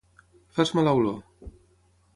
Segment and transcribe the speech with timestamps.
[0.55, 1.21] Fas mala olor.